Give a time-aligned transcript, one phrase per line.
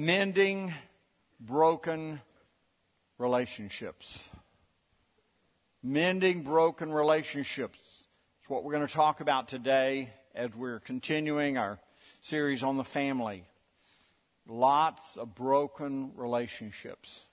[0.00, 0.72] Mending
[1.40, 2.20] broken
[3.18, 4.28] relationships.
[5.82, 8.06] Mending broken relationships.
[8.38, 11.80] It's what we're going to talk about today as we're continuing our
[12.20, 13.42] series on the family.
[14.46, 17.26] Lots of broken relationships.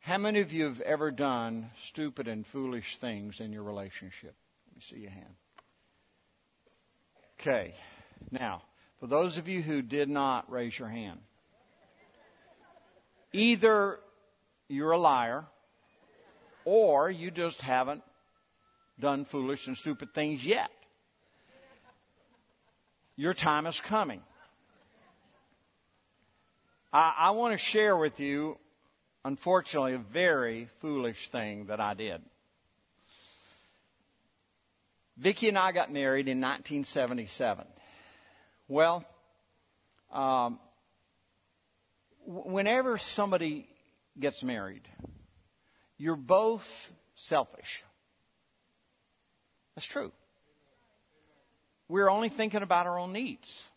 [0.00, 4.34] How many of you have ever done stupid and foolish things in your relationship?
[4.66, 5.34] Let me see your hand.
[7.40, 7.72] Okay.
[8.30, 8.60] Now,
[8.98, 11.20] for those of you who did not raise your hand,
[13.32, 14.00] either
[14.68, 15.44] you're a liar
[16.64, 18.02] or you just haven't
[18.98, 20.70] done foolish and stupid things yet.
[23.16, 24.22] Your time is coming.
[26.92, 28.58] I, I want to share with you,
[29.24, 32.22] unfortunately, a very foolish thing that I did.
[35.16, 37.66] Vicki and I got married in 1977.
[38.68, 39.04] Well,
[40.10, 40.58] um,
[42.26, 43.68] whenever somebody
[44.18, 44.82] gets married,
[45.96, 47.82] you're both selfish.
[49.74, 50.12] That's true.
[51.88, 53.68] We're only thinking about our own needs.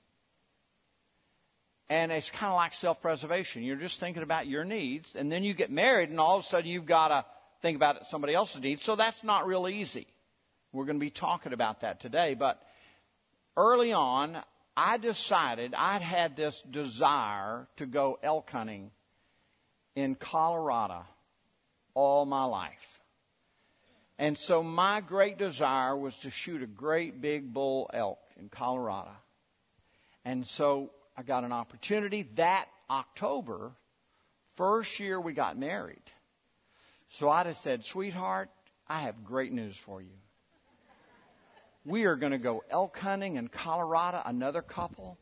[1.90, 3.64] And it's kind of like self preservation.
[3.64, 6.48] You're just thinking about your needs, and then you get married, and all of a
[6.48, 7.26] sudden you've got to
[7.62, 8.82] think about somebody else's needs.
[8.82, 10.08] So that's not real easy.
[10.72, 12.34] We're going to be talking about that today.
[12.34, 12.62] But
[13.56, 14.38] early on,
[14.76, 18.92] I decided I'd had this desire to go elk hunting
[19.96, 21.06] in Colorado
[21.94, 23.00] all my life.
[24.18, 29.12] And so my great desire was to shoot a great big bull elk in Colorado.
[30.26, 33.72] And so I got an opportunity that October,
[34.56, 36.12] first year we got married.
[37.10, 38.50] So I just said, sweetheart,
[38.88, 40.23] I have great news for you.
[41.86, 44.22] We are going to go elk hunting in Colorado.
[44.26, 45.18] Another couple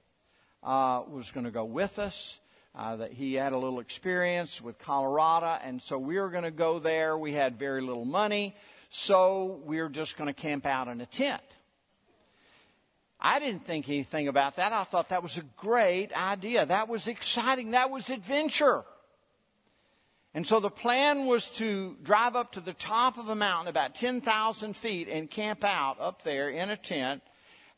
[0.61, 2.39] uh, was going to go with us.
[2.73, 6.51] Uh, that he had a little experience with Colorado, and so we were going to
[6.51, 7.17] go there.
[7.17, 8.55] We had very little money,
[8.89, 11.41] so we were just going to camp out in a tent.
[13.19, 14.71] I didn't think anything about that.
[14.71, 16.65] I thought that was a great idea.
[16.65, 17.71] That was exciting.
[17.71, 18.85] That was adventure.
[20.33, 23.95] And so the plan was to drive up to the top of a mountain about
[23.95, 27.21] 10,000 feet and camp out up there in a tent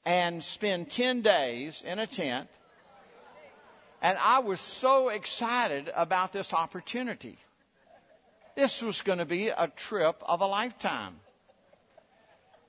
[0.06, 2.50] and spend 10 days in a tent.
[4.04, 7.38] And I was so excited about this opportunity.
[8.56, 11.16] This was going to be a trip of a lifetime.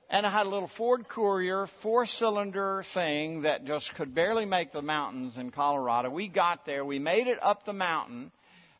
[0.08, 4.72] And I had a little Ford Courier four cylinder thing that just could barely make
[4.72, 6.08] the mountains in Colorado.
[6.08, 8.30] We got there, we made it up the mountain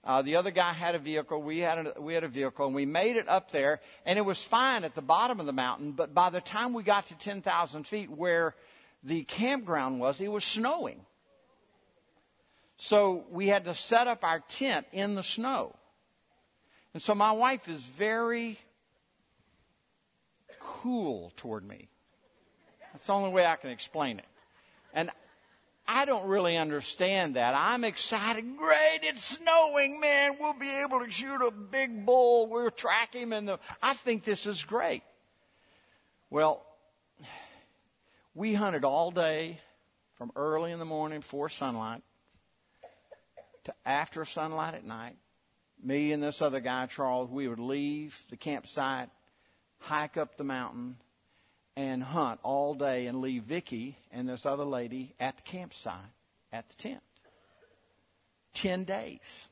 [0.04, 1.42] uh, the other guy had a vehicle.
[1.42, 4.22] We had a, we had a vehicle, and we made it up there, and it
[4.22, 5.92] was fine at the bottom of the mountain.
[5.92, 8.54] But by the time we got to 10,000 feet where
[9.02, 11.00] the campground was, it was snowing.
[12.76, 15.74] So we had to set up our tent in the snow.
[16.92, 18.58] And so my wife is very
[20.60, 21.88] cool toward me.
[22.92, 24.26] That's the only way I can explain it.
[24.92, 25.10] And
[25.86, 27.54] I don't really understand that.
[27.54, 28.56] I'm excited.
[28.56, 30.36] Great, it's snowing, man.
[30.40, 32.46] We'll be able to shoot a big bull.
[32.46, 35.02] We'll track him and the I think this is great.
[36.30, 36.64] Well,
[38.34, 39.60] we hunted all day
[40.14, 42.02] from early in the morning before sunlight
[43.64, 45.16] to after sunlight at night.
[45.82, 49.10] Me and this other guy, Charles, we would leave the campsite,
[49.78, 50.96] hike up the mountain,
[51.76, 55.94] and hunt all day and leave Vicky and this other lady at the campsite
[56.52, 57.02] at the tent.
[58.52, 59.48] Ten days.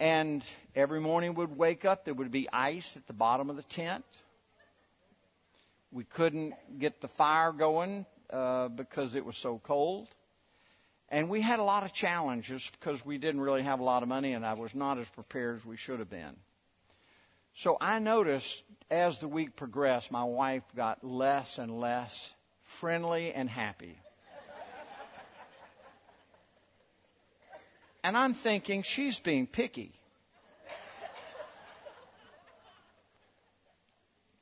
[0.00, 0.42] And
[0.74, 4.04] every morning we'd wake up, there would be ice at the bottom of the tent.
[5.92, 10.08] We couldn't get the fire going uh, because it was so cold.
[11.10, 14.08] And we had a lot of challenges because we didn't really have a lot of
[14.08, 16.36] money and I was not as prepared as we should have been.
[17.54, 23.48] So I noticed as the week progressed, my wife got less and less friendly and
[23.48, 23.98] happy.
[28.04, 29.92] And I'm thinking she's being picky.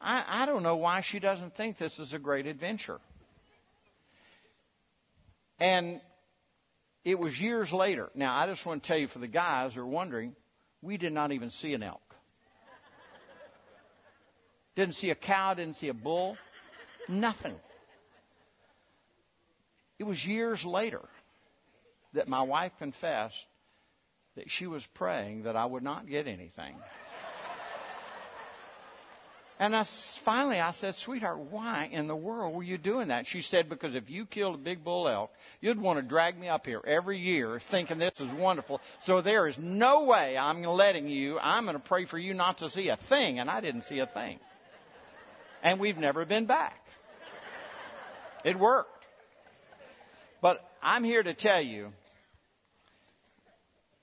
[0.01, 2.99] I, I don't know why she doesn't think this is a great adventure.
[5.61, 6.01] And
[7.05, 8.11] it was years later.
[8.17, 10.35] Now, I just want to tell you for the guys who are wondering,
[10.83, 12.10] we did not even see an elk.
[14.81, 16.39] Didn't see a cow, didn't see a bull,
[17.07, 17.55] nothing.
[19.99, 21.03] It was years later
[22.15, 23.47] that my wife confessed
[24.37, 26.77] that she was praying that I would not get anything.
[29.59, 33.27] And I, finally I said, sweetheart, why in the world were you doing that?
[33.27, 35.31] She said, because if you killed a big bull elk,
[35.61, 38.81] you'd want to drag me up here every year thinking this is wonderful.
[39.01, 42.57] So there is no way I'm letting you, I'm going to pray for you not
[42.59, 43.39] to see a thing.
[43.41, 44.41] And I didn't see a thing.
[45.63, 46.85] And we've never been back.
[48.45, 49.05] It worked.
[50.41, 51.93] But I'm here to tell you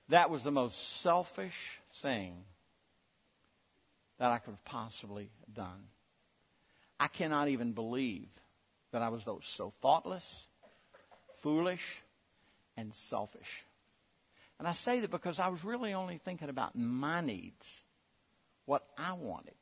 [0.10, 2.36] that was the most selfish thing
[4.20, 5.90] that I could have possibly done.
[7.00, 8.30] I cannot even believe
[8.92, 10.48] that I was so thoughtless,
[11.42, 12.02] foolish,
[12.76, 13.64] and selfish.
[14.60, 17.84] And I say that because I was really only thinking about my needs,
[18.66, 19.54] what I wanted.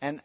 [0.00, 0.20] And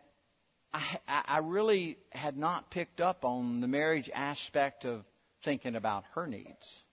[0.74, 5.06] I, I really had not picked up on the marriage aspect of
[5.44, 6.84] thinking about her needs.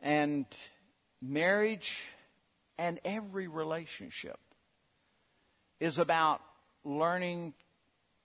[0.00, 0.46] And
[1.20, 2.02] marriage
[2.78, 4.38] and every relationship
[5.78, 6.40] is about
[6.84, 7.54] learning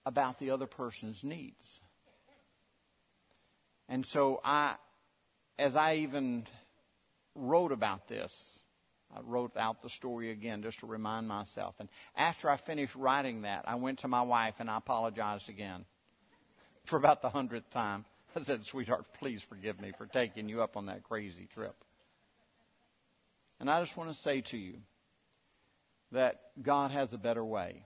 [0.06, 1.80] about the other person's needs.
[3.90, 4.76] And so I,
[5.60, 6.46] as I even
[7.36, 8.55] wrote about this,
[9.16, 11.76] I wrote out the story again just to remind myself.
[11.80, 15.86] And after I finished writing that, I went to my wife and I apologized again
[16.86, 18.06] for about the hundredth time.
[18.36, 21.76] I said, sweetheart, please forgive me for taking you up on that crazy trip.
[23.62, 24.80] And I just want to say to you
[26.12, 27.84] that God has a better way.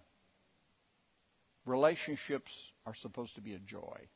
[1.66, 2.52] Relationships
[2.88, 4.08] are supposed to be a joy,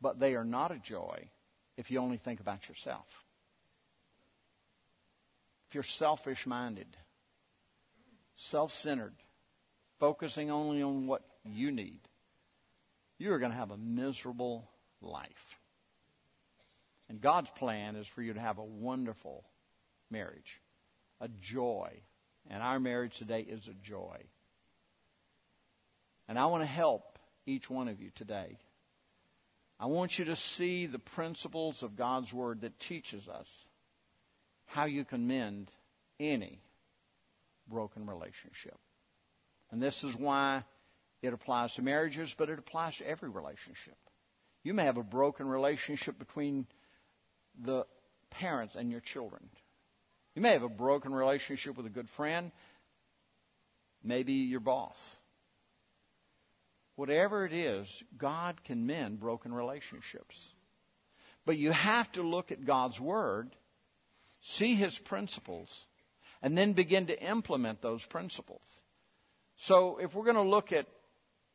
[0.00, 1.28] but they are not a joy
[1.76, 3.23] if you only think about yourself.
[5.74, 6.96] You're selfish minded,
[8.36, 9.14] self centered,
[9.98, 12.00] focusing only on what you need,
[13.18, 15.58] you're going to have a miserable life.
[17.08, 19.44] And God's plan is for you to have a wonderful
[20.10, 20.60] marriage,
[21.20, 22.00] a joy.
[22.48, 24.18] And our marriage today is a joy.
[26.28, 28.58] And I want to help each one of you today.
[29.78, 33.66] I want you to see the principles of God's Word that teaches us
[34.66, 35.70] how you can mend
[36.18, 36.60] any
[37.68, 38.78] broken relationship.
[39.70, 40.64] And this is why
[41.22, 43.96] it applies to marriages, but it applies to every relationship.
[44.62, 46.66] You may have a broken relationship between
[47.60, 47.86] the
[48.30, 49.48] parents and your children.
[50.34, 52.50] You may have a broken relationship with a good friend,
[54.02, 55.16] maybe your boss.
[56.96, 60.48] Whatever it is, God can mend broken relationships.
[61.44, 63.54] But you have to look at God's Word,
[64.44, 65.86] see His principles,
[66.42, 68.60] and then begin to implement those principles.
[69.56, 70.86] So if we're going to look at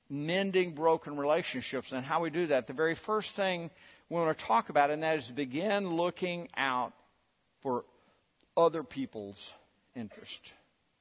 [0.09, 3.69] mending broken relationships and how we do that, the very first thing
[4.09, 6.93] we want to talk about, and that is begin looking out
[7.61, 7.85] for
[8.57, 9.53] other people's
[9.95, 10.53] interest.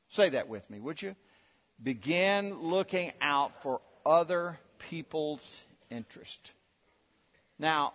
[0.08, 1.16] Say that with me, would you?
[1.82, 4.58] Begin looking out for other
[4.90, 6.52] people's interest.
[7.58, 7.94] Now,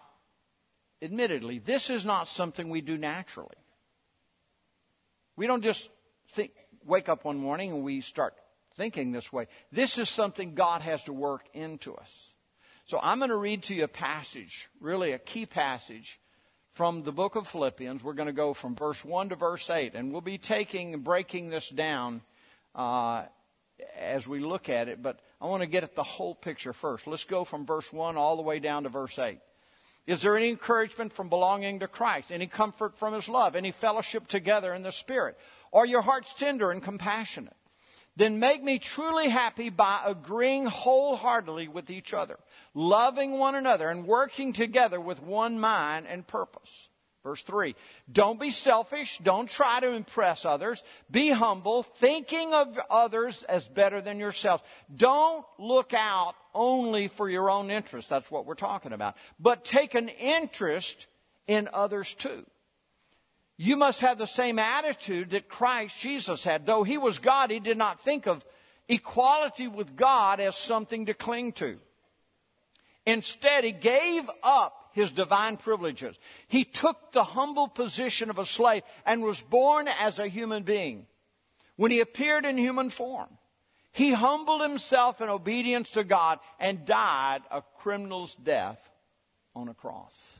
[0.99, 3.55] admittedly, this is not something we do naturally.
[5.35, 5.89] We don't just
[6.31, 6.51] think,
[6.85, 8.35] wake up one morning and we start
[8.75, 9.47] thinking this way.
[9.71, 12.33] This is something God has to work into us.
[12.85, 16.19] So I'm going to read to you a passage, really a key passage
[16.71, 18.03] from the book of Philippians.
[18.03, 21.03] We're going to go from verse 1 to verse 8, and we'll be taking and
[21.03, 22.21] breaking this down
[22.75, 23.23] uh,
[23.97, 27.07] as we look at it, but I want to get at the whole picture first.
[27.07, 29.39] Let's go from verse 1 all the way down to verse 8.
[30.05, 32.31] Is there any encouragement from belonging to Christ?
[32.31, 33.55] Any comfort from His love?
[33.55, 35.37] Any fellowship together in the Spirit?
[35.71, 37.55] Are your hearts tender and compassionate?
[38.15, 42.37] Then make me truly happy by agreeing wholeheartedly with each other,
[42.75, 46.89] loving one another, and working together with one mind and purpose.
[47.23, 47.73] Verse 3.
[48.11, 49.17] Don't be selfish.
[49.19, 50.83] Don't try to impress others.
[51.09, 54.61] Be humble, thinking of others as better than yourselves.
[54.93, 58.09] Don't look out only for your own interest.
[58.09, 59.15] That's what we're talking about.
[59.39, 61.07] But take an interest
[61.47, 62.45] in others too.
[63.55, 66.65] You must have the same attitude that Christ Jesus had.
[66.65, 68.43] Though he was God, he did not think of
[68.89, 71.77] equality with God as something to cling to.
[73.05, 76.17] Instead, he gave up his divine privileges.
[76.47, 81.07] He took the humble position of a slave and was born as a human being.
[81.75, 83.29] When he appeared in human form,
[83.91, 88.79] he humbled himself in obedience to God and died a criminal's death
[89.55, 90.37] on a cross.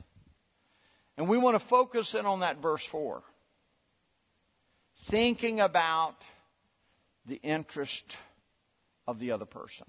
[1.16, 3.22] And we want to focus in on that verse 4.
[5.02, 6.24] Thinking about
[7.26, 8.16] the interest
[9.06, 9.86] of the other person.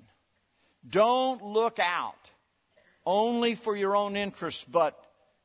[0.88, 2.32] Don't look out
[3.06, 4.98] only for your own interest, but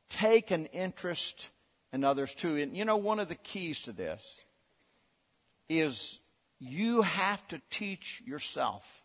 [0.09, 1.49] take an interest
[1.93, 2.55] in others too.
[2.55, 4.23] And you know, one of the keys to this
[5.69, 6.19] is
[6.59, 9.03] you have to teach yourself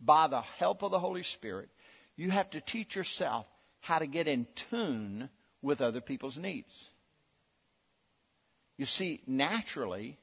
[0.00, 1.68] by the help of the Holy Spirit.
[2.16, 3.48] You have to teach yourself
[3.80, 5.28] how to get in tune
[5.60, 6.90] with other people's needs.
[8.78, 10.18] You see, naturally,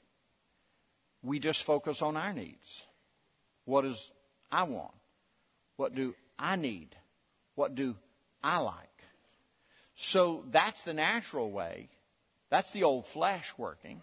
[1.21, 2.85] we just focus on our needs.
[3.65, 4.11] What does
[4.51, 4.93] I want?
[5.77, 6.95] What do I need?
[7.59, 7.97] What do
[8.41, 9.03] I like?
[9.93, 11.89] So that's the natural way.
[12.49, 14.01] That's the old flesh working.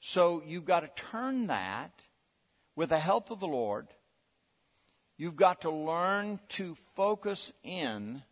[0.00, 1.92] So you've got to turn that
[2.74, 3.88] with the help of the Lord.
[5.18, 8.22] You've got to learn to focus in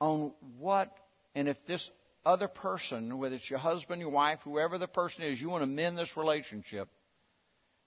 [0.00, 0.96] on what,
[1.34, 1.90] and if this
[2.24, 5.66] other person, whether it's your husband, your wife, whoever the person is, you want to
[5.66, 6.88] mend this relationship,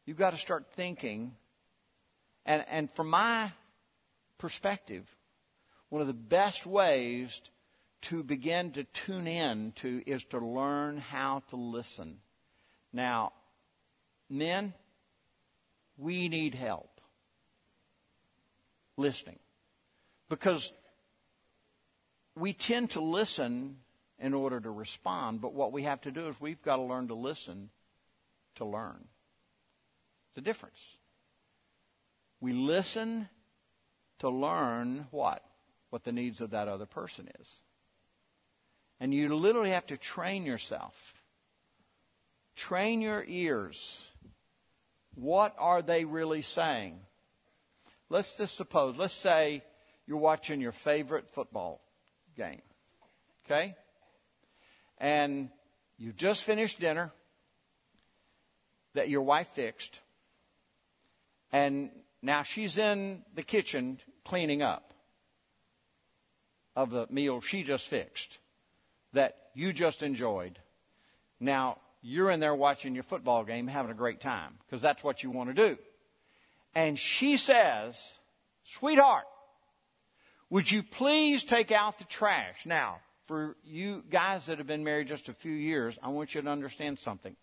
[0.05, 1.31] you've got to start thinking.
[2.45, 3.53] And, and from my
[4.37, 5.07] perspective,
[5.91, 7.41] one of the best ways
[8.01, 12.17] to begin to tune in to is to learn how to listen.
[12.93, 13.33] Now,
[14.29, 14.74] men,
[15.98, 17.01] we need help
[18.95, 19.38] listening
[20.29, 20.71] because
[22.38, 23.75] we tend to listen
[24.17, 27.10] in order to respond, but what we have to do is we've got to learn
[27.10, 27.69] to listen
[28.55, 29.10] to learn.
[30.29, 30.95] It's a difference.
[32.39, 33.27] We listen
[34.19, 35.43] to learn what?
[35.91, 37.60] What the needs of that other person is.
[39.00, 41.13] And you literally have to train yourself.
[42.55, 44.10] Train your ears.
[45.15, 47.00] What are they really saying?
[48.10, 49.63] Let's just suppose, let's say
[50.07, 51.81] you're watching your favorite football
[52.38, 52.62] game.
[53.45, 53.75] Okay?
[54.98, 55.50] And
[55.98, 57.12] you've just finished dinner
[58.93, 60.00] that your wife fixed.
[61.51, 61.89] And
[62.21, 64.90] now she's in the kitchen cleaning up
[66.75, 68.39] of the meal she just fixed
[69.13, 70.59] that you just enjoyed.
[71.39, 75.23] Now, you're in there watching your football game, having a great time, because that's what
[75.23, 75.77] you want to do.
[76.73, 77.97] And she says,
[78.63, 79.25] Sweetheart,
[80.49, 82.65] would you please take out the trash?
[82.65, 86.41] Now, for you guys that have been married just a few years, I want you
[86.41, 87.35] to understand something.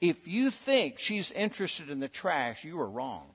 [0.00, 3.26] If you think she's interested in the trash, you are wrong.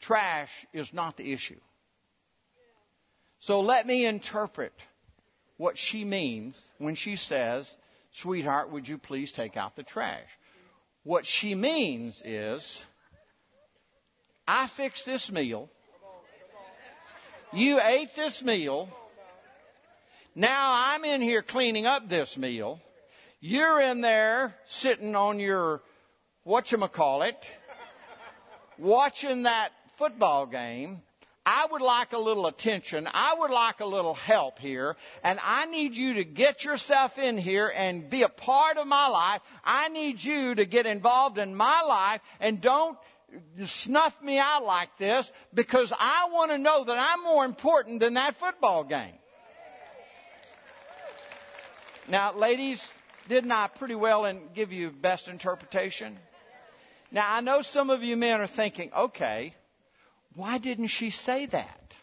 [0.00, 1.60] Trash is not the issue.
[3.40, 4.74] So let me interpret
[5.56, 7.74] what she means when she says,
[8.12, 10.28] Sweetheart, would you please take out the trash?
[11.04, 12.84] What she means is,
[14.46, 15.70] I fixed this meal.
[17.52, 18.90] You ate this meal.
[20.34, 22.80] Now I'm in here cleaning up this meal.
[23.40, 25.80] You're in there sitting on your
[26.46, 27.42] whatchamacallit,
[28.76, 31.00] watching that football game.
[31.52, 33.08] I would like a little attention.
[33.12, 34.96] I would like a little help here.
[35.24, 39.08] And I need you to get yourself in here and be a part of my
[39.08, 39.40] life.
[39.64, 42.96] I need you to get involved in my life and don't
[43.64, 48.14] snuff me out like this because I want to know that I'm more important than
[48.14, 49.18] that football game.
[52.06, 52.94] Now, ladies,
[53.28, 56.16] didn't I pretty well and give you best interpretation?
[57.10, 59.54] Now, I know some of you men are thinking, okay,
[60.34, 61.96] why didn't she say that?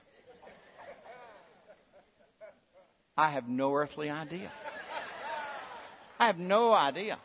[3.18, 4.52] I have no earthly idea.
[6.20, 7.18] I have no idea.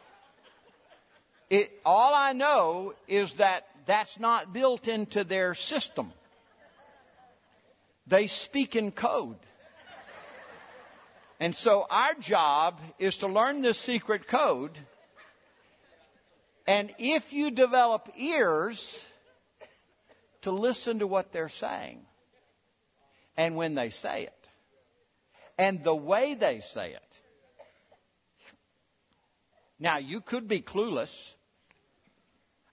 [1.51, 6.13] It, all I know is that that's not built into their system.
[8.07, 9.37] They speak in code.
[11.41, 14.79] And so our job is to learn this secret code.
[16.67, 19.05] And if you develop ears
[20.43, 22.01] to listen to what they're saying,
[23.37, 24.49] and when they say it,
[25.59, 27.21] and the way they say it.
[29.79, 31.35] Now, you could be clueless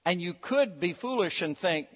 [0.05, 1.87] and you could be foolish and think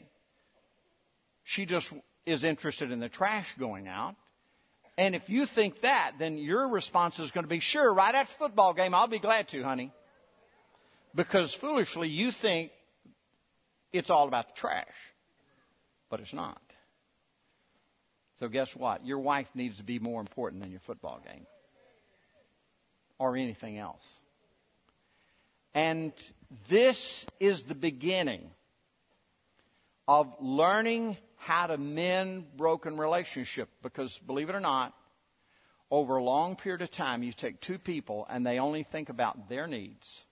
[1.44, 1.94] she just
[2.25, 4.15] is interested in the trash going out.
[4.98, 8.34] And if you think that, then your response is going to be, sure, right after
[8.34, 9.92] football game, I'll be glad to, honey.
[11.15, 12.72] Because foolishly, you think
[13.92, 15.12] it's all about the trash.
[16.13, 16.62] But it's not.
[18.38, 19.03] So guess what?
[19.03, 21.48] Your wife needs to be more important than your football game.
[23.17, 24.05] Or anything else.
[25.74, 26.13] And
[26.70, 28.51] this is the beginning
[30.08, 34.93] of learning how to mend broken relationship because believe it or not
[35.89, 39.50] over a long period of time you take two people and they only think about
[39.50, 40.27] their needs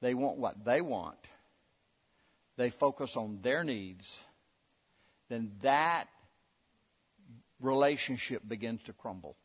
[0.00, 1.18] they want what they want
[2.56, 4.24] they focus on their needs
[5.30, 6.08] then that
[7.60, 9.36] relationship begins to crumble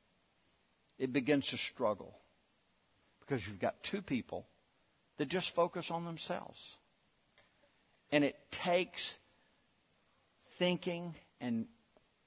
[0.98, 2.18] it begins to struggle
[3.20, 4.48] because you've got two people
[5.18, 6.77] that just focus on themselves.
[8.12, 9.20] And it takes
[10.58, 11.65] thinking and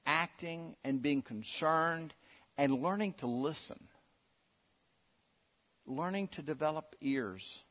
[0.05, 2.15] acting and being concerned
[2.57, 3.88] and learning to listen.
[5.87, 7.65] Learning to develop ears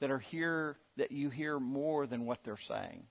[0.00, 3.04] that are here that you hear more than what they're saying.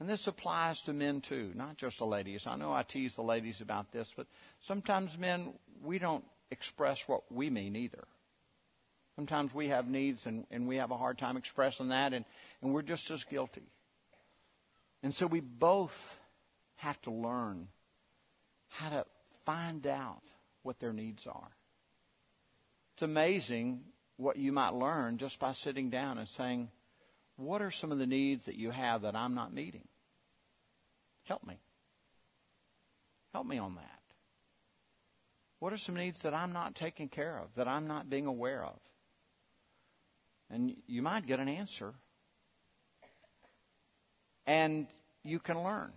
[0.00, 2.46] And this applies to men too, not just the ladies.
[2.46, 4.26] I know I tease the ladies about this, but
[4.60, 5.52] sometimes men,
[5.82, 8.04] we don't express what we mean either.
[9.14, 12.24] Sometimes we have needs and, and we have a hard time expressing that, and,
[12.62, 13.70] and we're just as guilty.
[15.02, 16.18] And so we both
[16.76, 17.68] have to learn
[18.68, 19.04] how to
[19.44, 20.22] find out
[20.62, 21.50] what their needs are.
[22.94, 23.82] It's amazing
[24.16, 26.70] what you might learn just by sitting down and saying,
[27.36, 29.88] What are some of the needs that you have that I'm not meeting?
[31.30, 31.60] Help me.
[33.32, 34.00] Help me on that.
[35.60, 38.64] What are some needs that I'm not taking care of, that I'm not being aware
[38.64, 38.80] of?
[40.50, 41.94] And you might get an answer.
[44.44, 44.88] And
[45.22, 45.92] you can learn.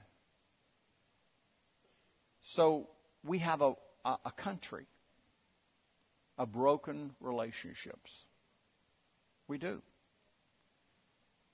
[2.42, 2.90] So
[3.25, 3.74] we have a,
[4.06, 4.86] a, a country
[6.38, 8.25] of broken relationships.
[9.48, 9.82] We do.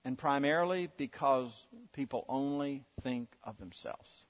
[0.05, 1.51] And primarily because
[1.93, 4.25] people only think of themselves.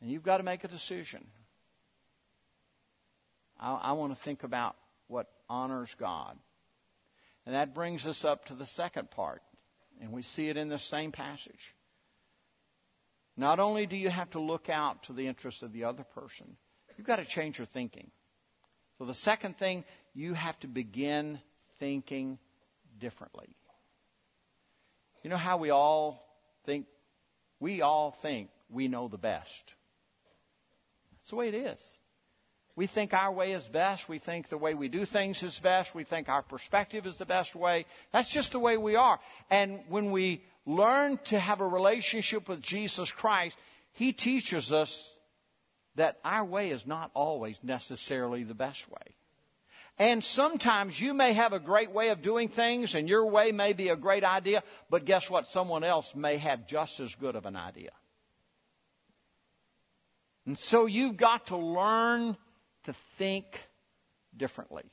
[0.00, 1.26] And you've got to make a decision.
[3.58, 4.76] I, I want to think about
[5.08, 6.36] what honors God.
[7.46, 9.42] And that brings us up to the second part.
[10.00, 11.74] And we see it in the same passage.
[13.36, 16.56] Not only do you have to look out to the interest of the other person,
[16.96, 18.10] you've got to change your thinking.
[18.98, 19.84] So the second thing,
[20.14, 21.40] you have to begin
[21.78, 22.38] thinking
[23.02, 23.48] differently.
[25.22, 26.24] You know how we all
[26.64, 26.86] think,
[27.60, 29.74] we all think we know the best.
[31.18, 31.98] That's the way it is.
[32.74, 34.08] We think our way is best.
[34.08, 35.94] We think the way we do things is best.
[35.94, 37.84] We think our perspective is the best way.
[38.12, 39.20] That's just the way we are.
[39.50, 43.56] And when we learn to have a relationship with Jesus Christ,
[43.92, 45.12] He teaches us
[45.96, 49.16] that our way is not always necessarily the best way.
[49.98, 53.72] And sometimes you may have a great way of doing things and your way may
[53.72, 55.46] be a great idea, but guess what?
[55.46, 57.90] Someone else may have just as good of an idea.
[60.46, 62.36] And so you've got to learn
[62.84, 63.60] to think
[64.36, 64.90] differently.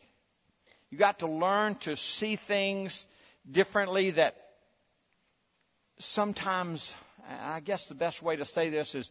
[0.90, 3.08] You've got to learn to see things
[3.50, 4.36] differently that
[5.98, 6.96] sometimes,
[7.28, 9.10] I guess the best way to say this is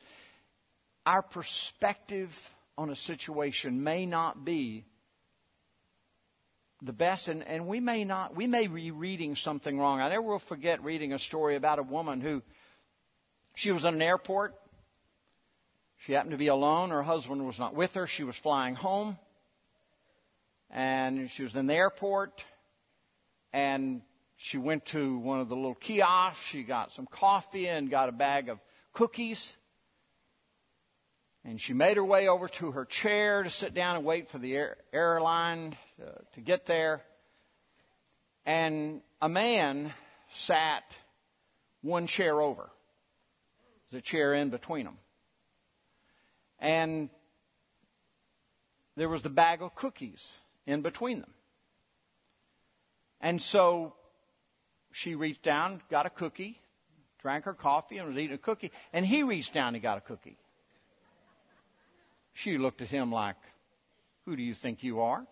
[1.07, 4.85] our perspective on a situation may not be
[6.83, 10.01] the best and, and we may not we may be reading something wrong.
[10.01, 12.43] I never will forget reading a story about a woman who
[13.55, 14.55] she was in an airport
[15.99, 16.91] she happened to be alone.
[16.91, 18.07] Her husband was not with her.
[18.07, 19.19] She was flying home.
[20.71, 22.45] And she was in the airport.
[23.53, 24.03] And
[24.37, 26.45] she went to one of the little kiosks.
[26.45, 28.61] She got some coffee and got a bag of
[28.93, 29.57] cookies.
[31.49, 34.39] And she made her way over to her chair to sit down and wait for
[34.39, 37.03] the air, airline uh, to get there.
[38.45, 39.93] And a man
[40.31, 40.85] sat
[41.81, 42.69] one chair over.
[43.91, 44.99] There's a chair in between them
[46.59, 47.09] and
[48.97, 51.31] there was the bag of cookies in between them.
[53.21, 53.95] And so
[54.93, 56.61] she reached down, got a cookie,
[57.21, 60.01] drank her coffee, and was eating a cookie, and he reached down and got a
[60.01, 60.37] cookie.
[62.39, 63.35] She looked at him like,
[64.25, 65.27] Who do you think you are?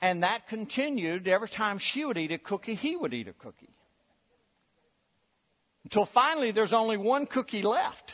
[0.00, 3.76] And that continued every time she would eat a cookie, he would eat a cookie.
[5.84, 8.12] Until finally there's only one cookie left.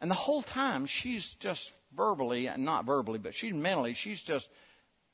[0.00, 4.48] And the whole time she's just verbally, and not verbally, but she's mentally, she's just,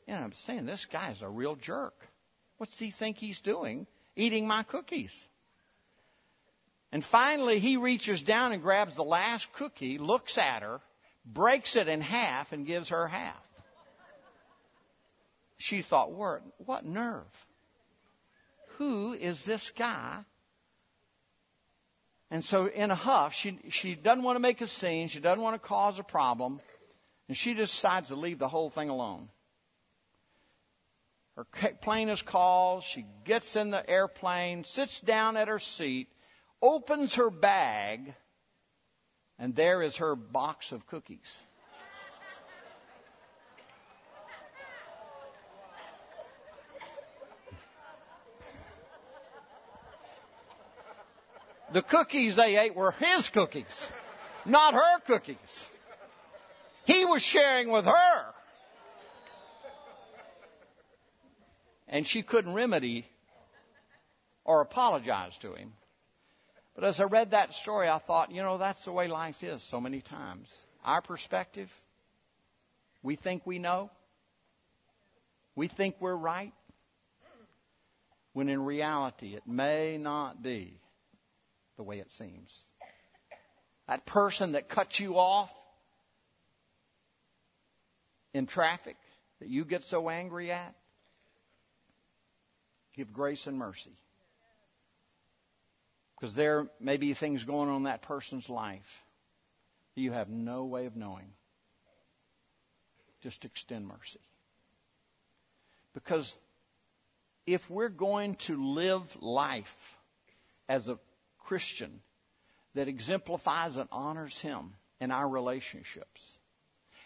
[0.06, 2.06] you know, I'm saying, this guy's a real jerk.
[2.58, 3.88] What's he think he's doing?
[4.14, 5.26] Eating my cookies.
[6.94, 10.80] And finally, he reaches down and grabs the last cookie, looks at her,
[11.26, 13.42] breaks it in half, and gives her half.
[15.58, 17.46] She thought, what, what nerve?
[18.78, 20.24] Who is this guy
[22.34, 25.06] and so, in a huff, she, she doesn't want to make a scene.
[25.06, 26.60] She doesn't want to cause a problem.
[27.28, 29.28] And she decides to leave the whole thing alone.
[31.36, 31.44] Her
[31.80, 32.82] plane is called.
[32.82, 36.08] She gets in the airplane, sits down at her seat,
[36.64, 38.14] opens her bag,
[39.38, 41.42] and there is her box of cookies.
[51.72, 53.88] The cookies they ate were his cookies,
[54.44, 55.66] not her cookies.
[56.86, 58.34] He was sharing with her.
[61.94, 63.06] and she couldn't remedy
[64.44, 65.74] or apologize to him.
[66.74, 69.62] But as I read that story, I thought, you know, that's the way life is
[69.62, 70.64] so many times.
[70.84, 71.72] Our perspective,
[73.02, 73.90] we think we know,
[75.54, 76.52] we think we're right,
[78.32, 80.80] when in reality it may not be
[81.76, 82.70] the way it seems.
[83.86, 85.54] That person that cuts you off
[88.32, 88.96] in traffic
[89.38, 90.74] that you get so angry at,
[92.96, 93.92] give grace and mercy.
[96.24, 99.04] Because there may be things going on in that person's life
[99.94, 101.32] that you have no way of knowing.
[103.20, 104.22] Just extend mercy.
[105.92, 106.38] Because
[107.46, 109.98] if we're going to live life
[110.66, 110.98] as a
[111.40, 112.00] Christian
[112.74, 116.38] that exemplifies and honors Him in our relationships,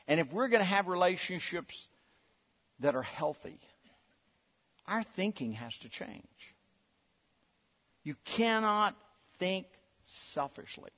[0.07, 1.89] and if we're going to have relationships
[2.79, 3.59] that are healthy,
[4.87, 6.55] our thinking has to change.
[8.05, 8.95] You cannot
[9.39, 9.67] think
[10.05, 10.91] selfishly.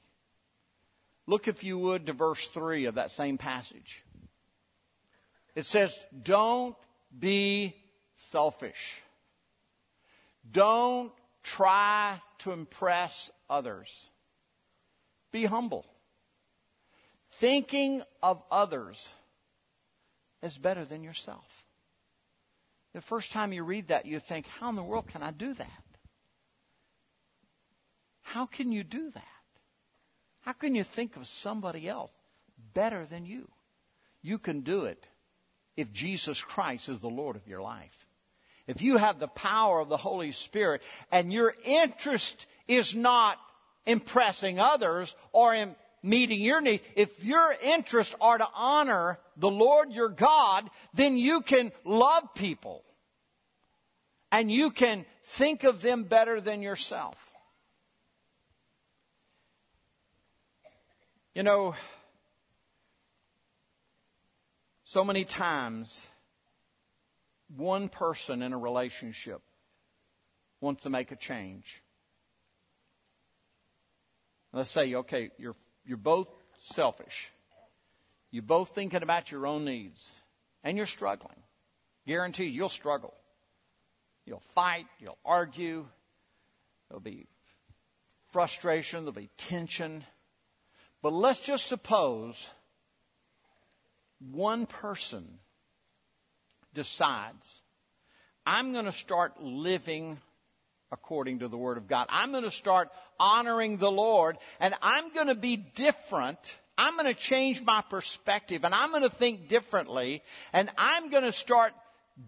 [1.27, 4.03] Look, if you would, to verse 3 of that same passage.
[5.55, 6.77] It says, Don't
[7.17, 7.77] be
[8.17, 8.97] selfish.
[10.51, 14.11] Don't try to impress others.
[15.33, 15.87] Be humble.
[17.33, 19.09] Thinking of others
[20.43, 21.65] is better than yourself.
[22.93, 25.55] The first time you read that, you think, How in the world can I do
[25.55, 25.85] that?
[28.33, 29.25] How can you do that?
[30.43, 32.13] How can you think of somebody else
[32.75, 33.49] better than you?
[34.23, 35.05] You can do it
[35.77, 38.07] if Jesus Christ is the Lord of your life.
[38.69, 43.37] If you have the power of the Holy Spirit and your interest is not
[43.85, 49.91] impressing others or in meeting your needs, if your interests are to honor the Lord
[49.91, 52.85] your God, then you can love people
[54.31, 57.30] and you can think of them better than yourself.
[61.41, 61.75] You know,
[64.85, 66.07] so many times,
[67.57, 69.41] one person in a relationship
[70.61, 71.83] wants to make a change.
[74.53, 76.29] Let's say, okay, you're, you're both
[76.63, 77.31] selfish.
[78.31, 80.17] You're both thinking about your own needs.
[80.63, 81.41] And you're struggling.
[82.07, 83.15] Guaranteed, you'll struggle.
[84.27, 84.85] You'll fight.
[84.99, 85.87] You'll argue.
[86.91, 87.29] There'll be
[88.31, 89.05] frustration.
[89.05, 90.05] There'll be tension.
[91.03, 92.51] But let's just suppose
[94.21, 95.39] one person
[96.75, 97.63] decides,
[98.45, 100.19] I'm going to start living
[100.93, 102.07] according to the Word of God.
[102.11, 106.39] I'm going to start honoring the Lord, and I'm going to be different.
[106.77, 111.25] I'm going to change my perspective, and I'm going to think differently, and I'm going
[111.25, 111.73] to start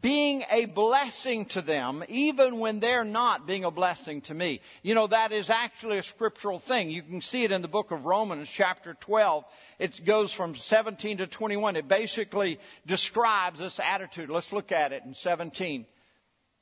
[0.01, 4.61] being a blessing to them, even when they're not being a blessing to me.
[4.83, 6.91] You know, that is actually a scriptural thing.
[6.91, 9.45] You can see it in the book of Romans, chapter 12.
[9.79, 11.77] It goes from 17 to 21.
[11.77, 14.31] It basically describes this attitude.
[14.31, 15.87] Let's look at it in 17.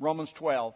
[0.00, 0.74] Romans 12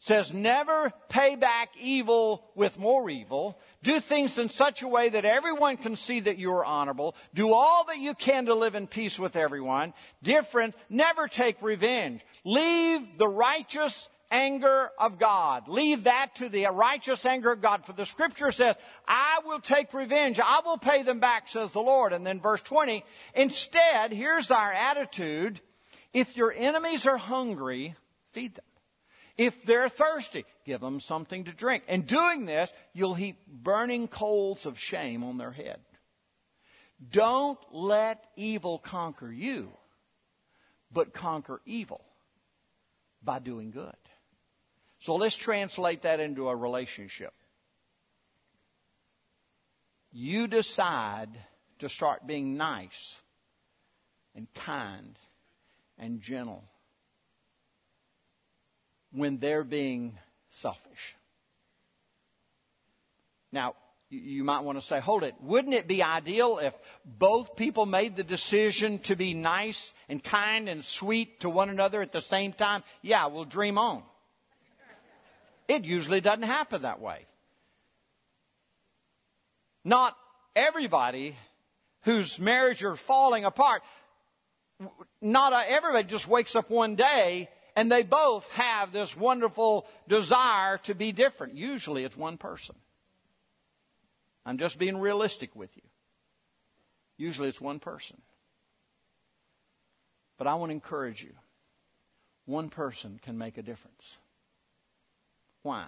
[0.00, 3.58] says, never pay back evil with more evil.
[3.82, 7.16] Do things in such a way that everyone can see that you are honorable.
[7.34, 9.92] Do all that you can to live in peace with everyone.
[10.22, 12.20] Different, never take revenge.
[12.44, 15.68] Leave the righteous anger of God.
[15.68, 17.84] Leave that to the righteous anger of God.
[17.84, 20.38] For the scripture says, I will take revenge.
[20.38, 22.12] I will pay them back, says the Lord.
[22.12, 25.60] And then verse 20, instead, here's our attitude.
[26.12, 27.96] If your enemies are hungry,
[28.32, 28.64] feed them.
[29.38, 31.84] If they're thirsty, give them something to drink.
[31.86, 35.78] And doing this, you'll heap burning coals of shame on their head.
[37.08, 39.70] Don't let evil conquer you,
[40.92, 42.04] but conquer evil
[43.22, 43.94] by doing good.
[44.98, 47.32] So let's translate that into a relationship.
[50.10, 51.30] You decide
[51.78, 53.22] to start being nice
[54.34, 55.16] and kind
[55.96, 56.64] and gentle
[59.12, 60.18] when they're being
[60.50, 61.16] selfish.
[63.52, 63.74] Now,
[64.10, 68.16] you might want to say, hold it, wouldn't it be ideal if both people made
[68.16, 72.52] the decision to be nice and kind and sweet to one another at the same
[72.52, 72.82] time?
[73.02, 74.02] Yeah, we'll dream on.
[75.66, 77.26] It usually doesn't happen that way.
[79.84, 80.16] Not
[80.56, 81.36] everybody
[82.02, 83.82] whose marriage are falling apart,
[85.20, 90.78] not uh, everybody just wakes up one day and they both have this wonderful desire
[90.78, 91.54] to be different.
[91.54, 92.74] Usually it's one person.
[94.44, 95.84] I'm just being realistic with you.
[97.18, 98.20] Usually it's one person.
[100.38, 101.34] But I want to encourage you.
[102.46, 104.18] one person can make a difference.
[105.62, 105.86] Why?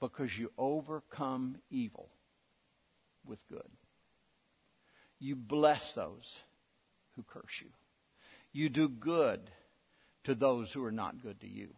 [0.00, 2.08] Because you overcome evil
[3.26, 3.68] with good.
[5.18, 6.42] You bless those
[7.16, 7.68] who curse you.
[8.50, 9.50] You do good
[10.24, 11.68] to those who are not good to you.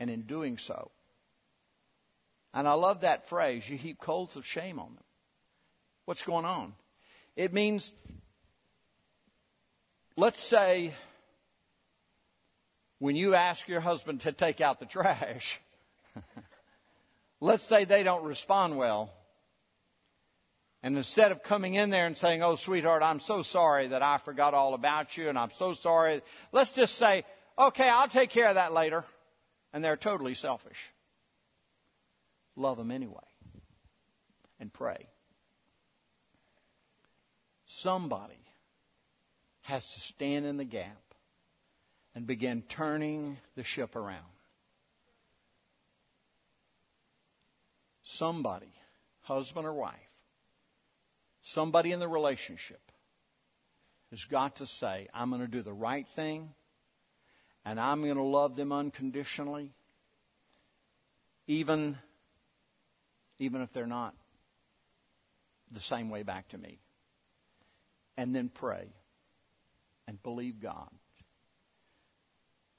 [0.00, 0.90] And in doing so,
[2.52, 5.04] and I love that phrase, you heap coals of shame on them.
[6.04, 6.74] What's going on?
[7.34, 7.92] It means,
[10.16, 10.94] let's say,
[13.00, 15.60] when you ask your husband to take out the trash,
[17.40, 19.12] let's say they don't respond well.
[20.84, 24.18] And instead of coming in there and saying, Oh, sweetheart, I'm so sorry that I
[24.18, 26.20] forgot all about you and I'm so sorry,
[26.52, 27.24] let's just say,
[27.58, 29.06] Okay, I'll take care of that later.
[29.72, 30.78] And they're totally selfish.
[32.54, 33.16] Love them anyway.
[34.60, 35.08] And pray.
[37.64, 38.44] Somebody
[39.62, 41.14] has to stand in the gap
[42.14, 44.20] and begin turning the ship around.
[48.02, 48.72] Somebody,
[49.22, 50.03] husband or wife,
[51.44, 52.80] somebody in the relationship
[54.10, 56.50] has got to say, I'm going to do the right thing
[57.64, 59.72] and I'm going to love them unconditionally,
[61.46, 61.96] even,
[63.38, 64.14] even if they're not
[65.70, 66.80] the same way back to me.
[68.16, 68.88] And then pray
[70.06, 70.90] and believe God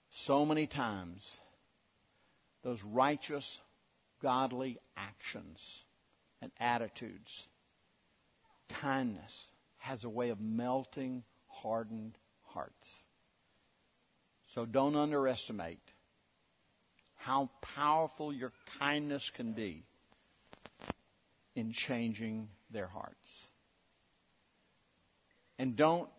[0.10, 1.42] so many times,
[2.64, 3.60] those righteous,
[4.22, 5.84] godly actions
[6.42, 7.48] and attitudes,
[8.70, 9.48] kindness
[9.78, 13.04] has a way of melting hardened hearts.
[14.48, 15.80] So don't underestimate
[17.16, 19.84] how powerful your kindness can be
[21.56, 23.48] in changing their hearts.
[25.58, 26.10] And don't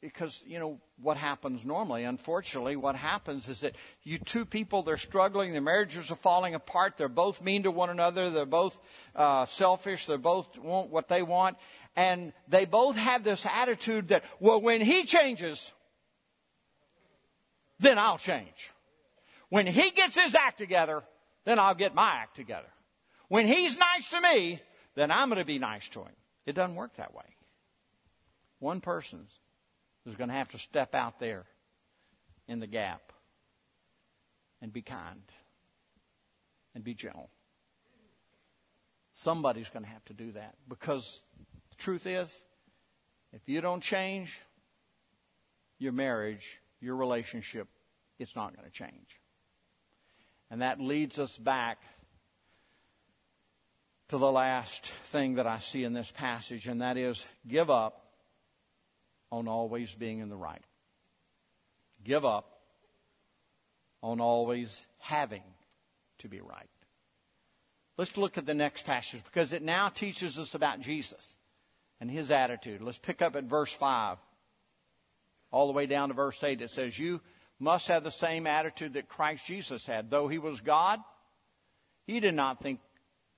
[0.00, 4.96] because you know what happens normally unfortunately what happens is that you two people they're
[4.96, 8.78] struggling their marriages are falling apart they're both mean to one another they're both
[9.14, 11.56] uh, selfish they're both want what they want
[11.96, 15.72] and they both have this attitude that well when he changes
[17.78, 18.70] then i'll change.
[19.48, 21.02] When he gets his act together
[21.44, 22.68] then i'll get my act together.
[23.28, 24.60] When he's nice to me
[24.94, 26.14] then i'm going to be nice to him.
[26.44, 27.24] It doesn't work that way.
[28.58, 29.26] One person
[30.06, 31.44] is going to have to step out there
[32.48, 33.12] in the gap
[34.62, 35.22] and be kind
[36.74, 37.30] and be gentle.
[39.14, 41.22] Somebody's going to have to do that because
[41.76, 42.32] the truth is,
[43.32, 44.40] if you don't change
[45.78, 47.68] your marriage, your relationship,
[48.18, 49.20] it's not going to change.
[50.50, 51.78] And that leads us back
[54.08, 58.06] to the last thing that I see in this passage, and that is give up
[59.32, 60.62] on always being in the right.
[62.04, 62.60] Give up
[64.02, 65.42] on always having
[66.18, 66.68] to be right.
[67.98, 71.35] Let's look at the next passage because it now teaches us about Jesus
[72.00, 72.82] and his attitude.
[72.82, 74.18] Let's pick up at verse 5
[75.50, 76.60] all the way down to verse 8.
[76.60, 77.20] It says, You
[77.58, 80.10] must have the same attitude that Christ Jesus had.
[80.10, 81.00] Though he was God,
[82.06, 82.80] he did not think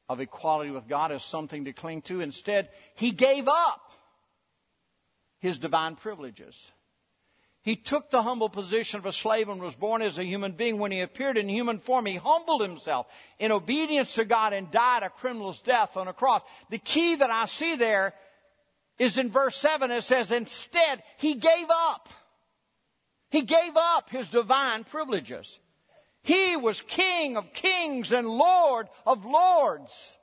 [0.09, 2.21] of equality with God as something to cling to.
[2.21, 3.93] Instead, he gave up
[5.39, 6.73] his divine privileges.
[7.63, 10.79] He took the humble position of a slave and was born as a human being.
[10.79, 13.07] When he appeared in human form, he humbled himself
[13.39, 16.43] in obedience to God and died a criminal's death on a cross.
[16.71, 18.15] The key that I see there
[18.99, 19.91] is in verse 7.
[19.91, 22.09] It says, instead, he gave up.
[23.31, 25.61] He gave up his divine privileges.
[26.23, 30.17] He was King of kings and Lord of lords.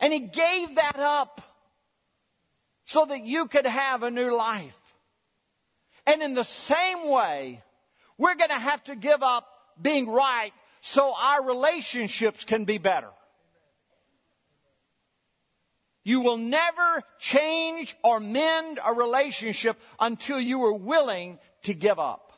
[0.00, 1.40] And he gave that up
[2.84, 4.78] so that you could have a new life.
[6.06, 7.62] And in the same way,
[8.18, 9.48] we're going to have to give up
[9.80, 13.10] being right so our relationships can be better.
[16.04, 22.32] You will never change or mend a relationship until you are willing to give up.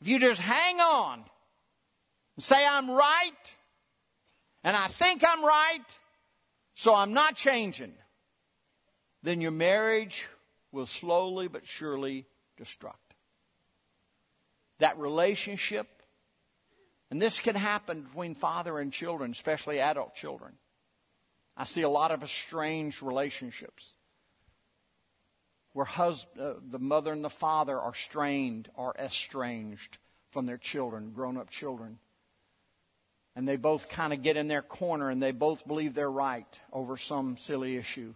[0.00, 1.24] If you just hang on
[2.36, 3.32] and say, I'm right,
[4.62, 5.84] and I think I'm right,
[6.74, 7.94] so I'm not changing
[9.22, 10.26] then your marriage
[10.72, 12.26] will slowly but surely
[12.60, 12.94] destruct.
[14.78, 15.88] That relationship,
[17.10, 20.54] and this can happen between father and children, especially adult children.
[21.58, 23.92] I see a lot of estranged relationships
[25.72, 26.14] where uh,
[26.70, 29.98] the mother and the father are strained or estranged
[30.30, 31.98] from their children, grown up children.
[33.34, 36.60] And they both kind of get in their corner and they both believe they're right
[36.72, 38.14] over some silly issue.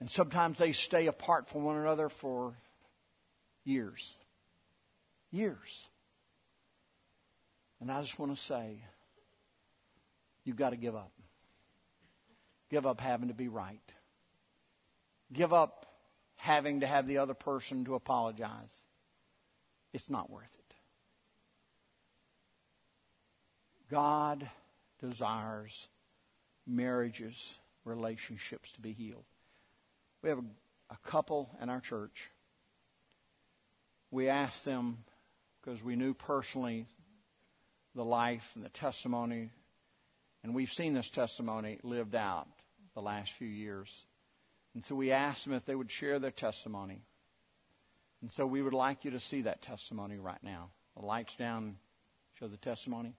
[0.00, 2.54] And sometimes they stay apart from one another for
[3.64, 4.16] years.
[5.30, 5.88] Years.
[7.80, 8.78] And I just want to say,
[10.44, 11.12] you've got to give up.
[12.74, 13.94] Give up having to be right.
[15.32, 15.86] Give up
[16.34, 18.82] having to have the other person to apologize.
[19.92, 20.74] It's not worth it.
[23.88, 24.50] God
[25.00, 25.86] desires
[26.66, 29.26] marriages, relationships to be healed.
[30.20, 32.28] We have a, a couple in our church.
[34.10, 35.04] We asked them
[35.62, 36.86] because we knew personally
[37.94, 39.50] the life and the testimony,
[40.42, 42.48] and we've seen this testimony lived out
[42.94, 44.06] the last few years.
[44.74, 47.02] And so we asked them if they would share their testimony.
[48.22, 50.70] And so we would like you to see that testimony right now.
[50.96, 51.76] The lights down,
[52.38, 53.14] show the testimony.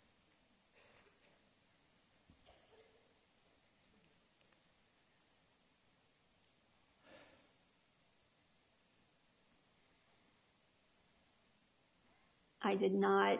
[12.65, 13.39] I did not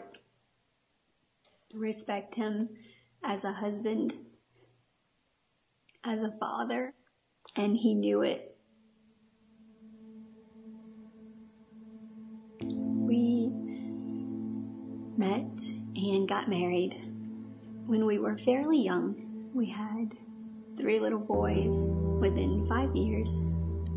[1.74, 2.68] respect him
[3.24, 4.14] as a husband,
[6.06, 6.94] as a father,
[7.56, 8.56] and he knew it.
[12.62, 13.50] We
[15.16, 15.62] met
[15.96, 16.94] and got married
[17.86, 19.50] when we were fairly young.
[19.52, 20.12] We had
[20.78, 21.74] three little boys
[22.20, 23.28] within five years.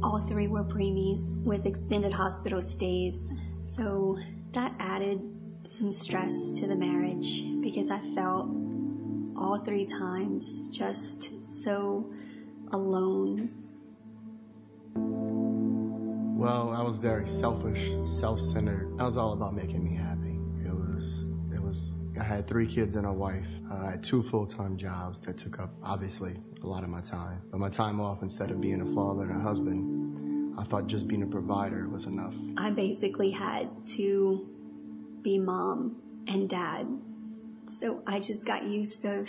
[0.02, 3.30] All three were preemies with extended hospital stays.
[3.76, 4.18] So
[4.54, 5.22] that added
[5.64, 8.48] some stress to the marriage because I felt
[9.38, 11.30] all three times just
[11.64, 12.12] so
[12.72, 13.50] alone.
[16.38, 18.96] Well, I was very selfish, self-centered.
[19.00, 20.40] I was all about making me happy.
[20.66, 23.46] It was, it was, I had three kids and a wife.
[23.70, 27.42] Uh, I had two full-time jobs that took up, obviously, a lot of my time.
[27.52, 31.08] But my time off, instead of being a father and a husband, I thought just
[31.08, 32.34] being a provider was enough.
[32.58, 34.48] I basically had to
[35.22, 36.88] be mom and dad.
[37.80, 39.26] So I just got used to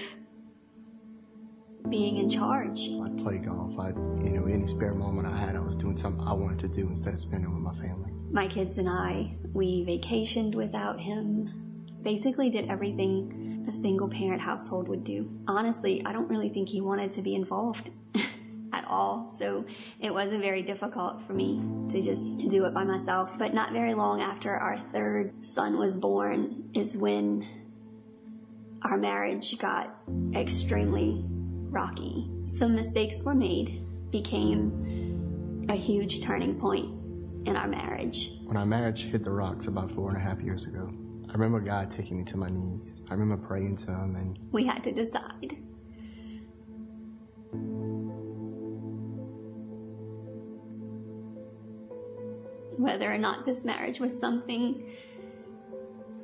[1.88, 2.88] being in charge.
[3.02, 3.78] I'd play golf.
[3.78, 6.68] I, you know, any spare moment I had, I was doing something I wanted to
[6.68, 8.10] do instead of spending it with my family.
[8.30, 11.86] My kids and I, we vacationed without him.
[12.02, 15.30] Basically did everything a single parent household would do.
[15.48, 17.90] Honestly, I don't really think he wanted to be involved.
[18.72, 19.34] at all.
[19.38, 19.64] So
[20.00, 23.30] it wasn't very difficult for me to just do it by myself.
[23.38, 27.46] But not very long after our third son was born is when
[28.82, 29.94] our marriage got
[30.34, 31.24] extremely
[31.70, 32.28] rocky.
[32.46, 36.88] Some mistakes were made, became a huge turning point
[37.46, 38.32] in our marriage.
[38.44, 40.92] When our marriage hit the rocks about four and a half years ago,
[41.28, 43.00] I remember God taking me to my knees.
[43.08, 45.56] I remember praying to Him and we had to decide
[52.76, 54.90] whether or not this marriage was something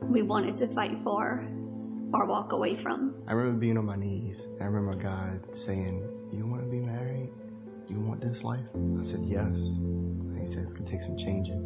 [0.02, 1.46] we wanted to fight for
[2.16, 3.14] or walk away from.
[3.26, 4.42] I remember being on my knees.
[4.60, 6.02] I remember God saying,
[6.32, 7.30] You want to be married?
[7.88, 8.66] You want this life?
[8.74, 9.56] I said, Yes.
[9.56, 11.62] And he said, It's going to take some changing.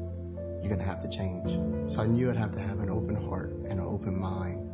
[0.60, 1.50] You're going to have to change.
[1.90, 4.66] So I knew I'd have to have an open heart and an open mind.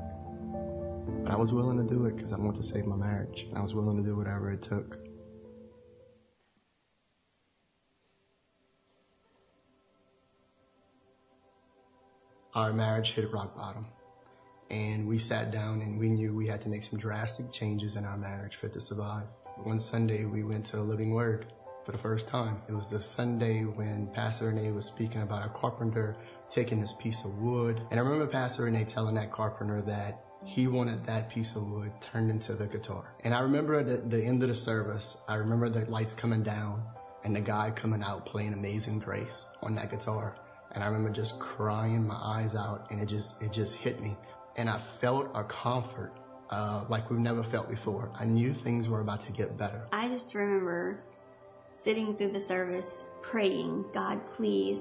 [1.22, 3.46] But I was willing to do it because I wanted to save my marriage.
[3.54, 4.96] I was willing to do whatever it took.
[12.56, 13.84] our marriage hit rock bottom.
[14.70, 18.04] And we sat down and we knew we had to make some drastic changes in
[18.04, 19.24] our marriage for it to survive.
[19.62, 21.46] One Sunday we went to a living word
[21.84, 22.60] for the first time.
[22.68, 26.16] It was the Sunday when Pastor Renee was speaking about a carpenter
[26.50, 27.80] taking this piece of wood.
[27.90, 31.92] And I remember Pastor Renee telling that carpenter that he wanted that piece of wood
[32.00, 33.14] turned into the guitar.
[33.20, 36.82] And I remember at the end of the service, I remember the lights coming down
[37.24, 40.36] and the guy coming out playing Amazing Grace on that guitar
[40.76, 44.14] and I remember just crying my eyes out and it just it just hit me
[44.56, 46.12] and I felt a comfort
[46.50, 48.10] uh, like we've never felt before.
[48.18, 49.86] I knew things were about to get better.
[49.92, 51.02] I just remember
[51.84, 54.80] sitting through the service praying, God, please,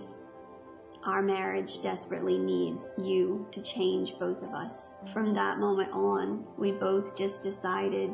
[1.05, 4.95] our marriage desperately needs you to change both of us.
[5.13, 8.09] From that moment on, we both just decided,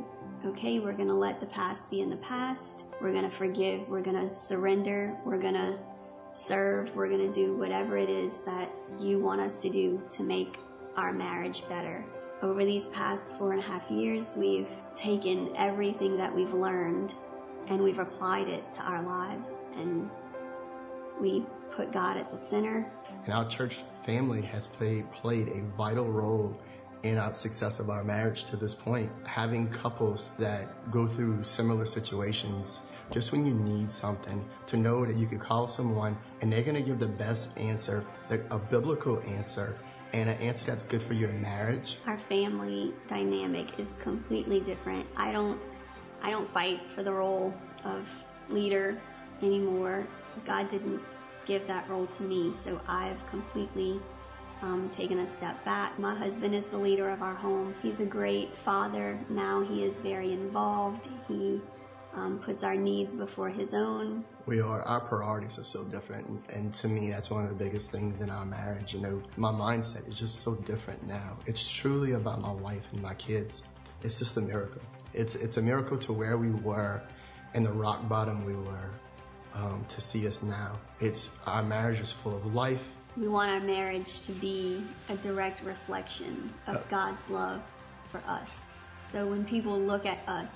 [0.45, 2.83] okay, we're going to let the past be in the past.
[3.01, 3.87] We're going to forgive.
[3.87, 5.15] We're going to surrender.
[5.25, 5.77] We're going to
[6.33, 6.93] serve.
[6.95, 10.57] We're going to do whatever it is that you want us to do to make
[10.97, 12.03] our marriage better.
[12.41, 17.13] Over these past four and a half years, we've taken everything that we've learned
[17.67, 19.49] and we've applied it to our lives.
[19.75, 20.09] And
[21.19, 22.91] we put God at the center.
[23.25, 26.59] And our church family has played, played a vital role
[27.03, 29.11] in our success of our marriage to this point.
[29.25, 32.79] Having couples that go through similar situations
[33.11, 36.75] just when you need something, to know that you could call someone and they're going
[36.75, 39.75] to give the best answer, a biblical answer,
[40.13, 41.97] and an answer that's good for your marriage.
[42.05, 45.07] Our family dynamic is completely different.
[45.15, 45.59] I don't
[46.21, 47.53] I don't fight for the role
[47.83, 48.05] of
[48.49, 48.99] leader
[49.41, 50.07] anymore.
[50.45, 51.01] God didn't
[51.45, 53.99] give that role to me, so I've completely
[54.61, 55.97] um, taken a step back.
[55.97, 57.73] My husband is the leader of our home.
[57.81, 59.19] He's a great father.
[59.29, 61.09] Now he is very involved.
[61.27, 61.59] He
[62.13, 64.23] um, puts our needs before his own.
[64.45, 66.27] We are, our priorities are so different.
[66.27, 68.93] And, and, to me, that's one of the biggest things in our marriage.
[68.93, 71.37] You know, my mindset is just so different now.
[71.45, 73.63] It's truly about my wife and my kids.
[74.03, 74.81] It's just a miracle.
[75.13, 77.01] It's, it's a miracle to where we were
[77.53, 78.91] and the rock bottom we were
[79.53, 80.73] um, to see us now.
[80.99, 82.81] It's, our marriage is full of life.
[83.17, 87.61] We want our marriage to be a direct reflection of uh, God's love
[88.09, 88.51] for us.
[89.11, 90.51] So when people look at us,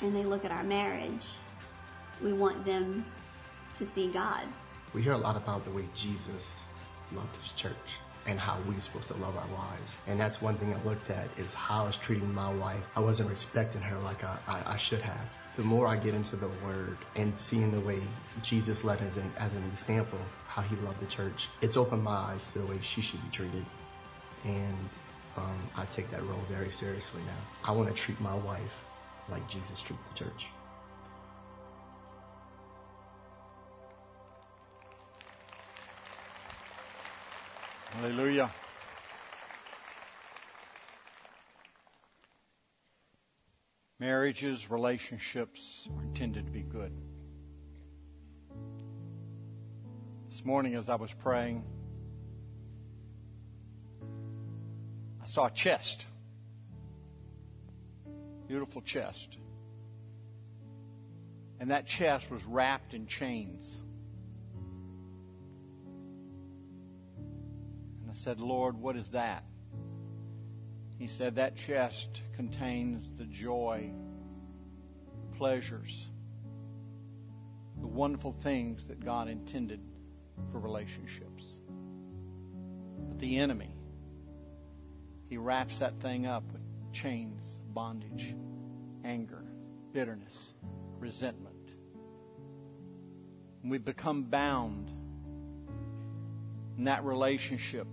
[0.00, 1.26] and they look at our marriage,
[2.22, 3.04] we want them
[3.78, 4.46] to see God.
[4.94, 6.54] We hear a lot about the way Jesus
[7.12, 7.76] loved his church
[8.26, 9.96] and how we're supposed to love our wives.
[10.06, 12.82] And that's one thing I looked at is how I was treating my wife.
[12.94, 15.24] I wasn't respecting her like I, I, I should have.
[15.56, 18.00] The more I get into the word and seeing the way
[18.42, 22.12] Jesus led as an, as an example, how he loved the church, it's opened my
[22.12, 23.64] eyes to the way she should be treated.
[24.44, 24.76] And
[25.36, 27.68] um, I take that role very seriously now.
[27.68, 28.60] I want to treat my wife
[29.30, 30.46] like Jesus treats the church.
[38.00, 38.48] Hallelujah.
[43.98, 46.92] Marriages, relationships are intended to be good.
[50.30, 51.64] This morning, as I was praying,
[55.20, 56.06] I saw a chest
[58.48, 59.36] beautiful chest.
[61.60, 63.80] And that chest was wrapped in chains.
[68.28, 69.42] Said, Lord, what is that?
[70.98, 73.88] He said, That chest contains the joy,
[75.38, 76.08] pleasures,
[77.80, 79.80] the wonderful things that God intended
[80.52, 81.46] for relationships.
[83.08, 83.74] But the enemy,
[85.30, 86.60] he wraps that thing up with
[86.92, 88.34] chains bondage,
[89.04, 89.42] anger,
[89.94, 90.36] bitterness,
[90.98, 91.70] resentment.
[93.62, 94.90] And we become bound
[96.76, 97.86] in that relationship.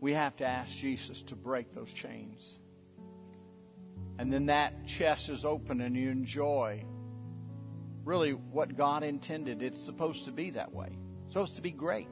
[0.00, 2.62] We have to ask Jesus to break those chains.
[4.18, 6.84] And then that chest is open and you enjoy
[8.04, 9.62] really what God intended.
[9.62, 10.96] It's supposed to be that way.
[11.24, 12.08] It's supposed to be great.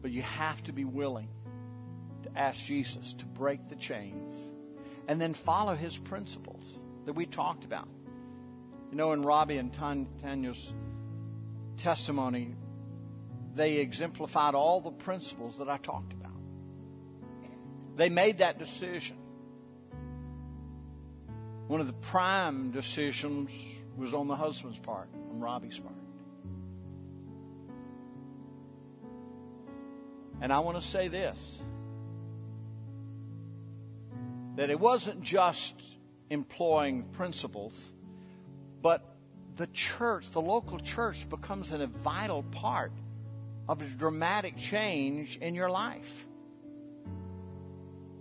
[0.00, 1.28] But you have to be willing
[2.22, 4.34] to ask Jesus to break the chains
[5.06, 6.64] and then follow his principles
[7.06, 7.88] that we talked about.
[8.90, 10.72] You know, in Robbie and Tanya's
[11.76, 12.54] testimony,
[13.58, 16.30] they exemplified all the principles that I talked about.
[17.96, 19.16] They made that decision.
[21.66, 23.50] One of the prime decisions
[23.96, 25.94] was on the husband's part, on Robbie's part.
[30.40, 31.60] And I want to say this
[34.54, 35.74] that it wasn't just
[36.30, 37.80] employing principles,
[38.82, 39.16] but
[39.56, 42.92] the church, the local church, becomes a vital part
[43.68, 46.26] of a dramatic change in your life.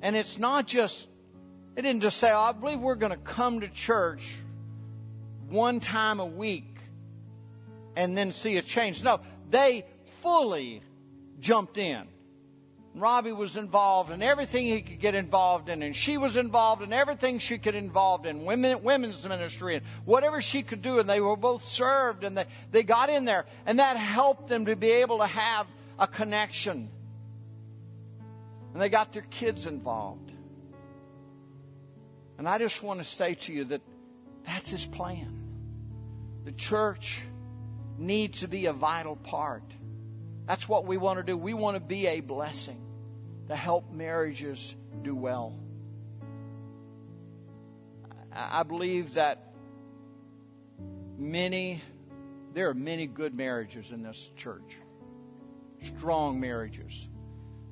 [0.02, 1.08] And it's not just,
[1.76, 4.36] it didn't just say, oh, I believe we're going to come to church
[5.50, 6.78] one time a week
[7.96, 9.04] and then see a change.
[9.04, 9.86] No, they
[10.22, 10.82] fully
[11.40, 12.08] jumped in.
[12.96, 16.92] Robbie was involved in everything he could get involved in, and she was involved in
[16.92, 21.22] everything she could involved in women, women's ministry and whatever she could do, and they
[21.22, 24.92] were both served and they, they got in there, and that helped them to be
[24.92, 25.68] able to have
[26.00, 26.90] a connection.
[28.74, 30.34] And they got their kids involved.
[32.38, 33.82] And I just want to say to you that
[34.46, 35.34] that's his plan.
[36.46, 37.22] The church
[37.98, 39.64] needs to be a vital part.
[40.48, 41.38] That's what we want to do.
[41.38, 42.82] We want to be a blessing
[43.50, 45.60] to help marriages do well.
[48.32, 49.54] I believe that
[51.18, 51.84] many,
[52.54, 54.78] there are many good marriages in this church,
[55.98, 57.10] strong marriages.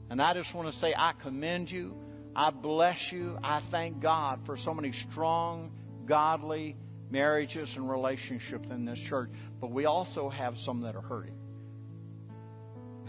[0.10, 1.96] And I just want to say, I commend you.
[2.36, 3.38] I bless you.
[3.42, 5.72] I thank God for so many strong,
[6.06, 6.76] godly
[7.10, 9.30] marriages and relationships in this church.
[9.62, 11.38] But we also have some that are hurting.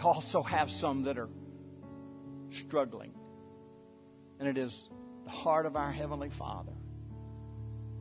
[0.02, 1.28] Also have some that are
[2.50, 3.12] struggling.
[4.38, 4.88] And it is
[5.24, 6.72] the heart of our Heavenly Father.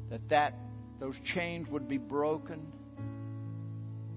[0.10, 0.54] That, that
[1.00, 2.72] those chains would be broken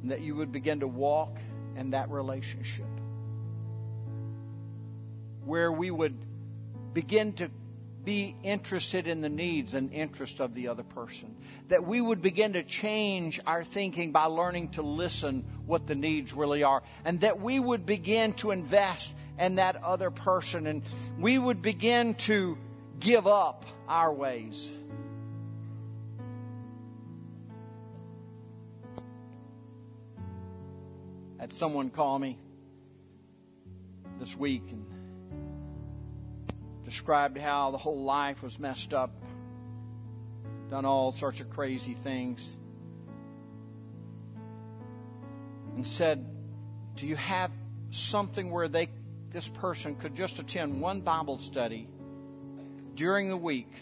[0.02, 1.38] and that you would begin to walk
[1.76, 2.86] in that relationship.
[5.44, 6.16] Where we would
[6.92, 7.50] begin to
[8.04, 11.34] be interested in the needs and interest of the other person.
[11.68, 16.32] That we would begin to change our thinking by learning to listen what the needs
[16.32, 16.82] really are.
[17.04, 19.08] And that we would begin to invest
[19.38, 20.66] in that other person.
[20.66, 20.82] And
[21.18, 22.56] we would begin to
[23.00, 24.78] give up our ways.
[31.38, 32.36] had someone call me
[34.18, 34.84] this week and
[36.84, 39.10] described how the whole life was messed up,
[40.70, 42.56] done all sorts of crazy things,
[45.74, 46.26] and said,
[46.96, 47.50] Do you have
[47.90, 48.88] something where they
[49.30, 51.88] this person could just attend one Bible study
[52.94, 53.72] during the week,